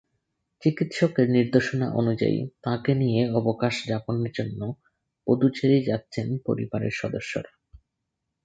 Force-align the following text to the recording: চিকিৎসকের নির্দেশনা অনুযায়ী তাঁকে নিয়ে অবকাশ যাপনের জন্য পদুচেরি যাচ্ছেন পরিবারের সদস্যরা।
চিকিৎসকের 0.61 1.27
নির্দেশনা 1.29 1.87
অনুযায়ী 1.91 2.39
তাঁকে 2.61 2.91
নিয়ে 2.95 3.21
অবকাশ 3.31 3.75
যাপনের 3.87 4.31
জন্য 4.31 4.59
পদুচেরি 5.27 5.79
যাচ্ছেন 5.85 6.27
পরিবারের 6.45 6.93
সদস্যরা। 6.95 7.51